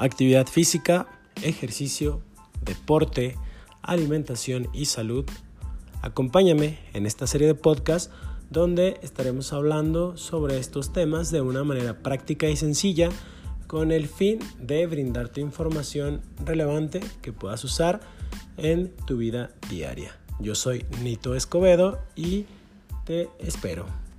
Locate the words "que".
17.22-17.32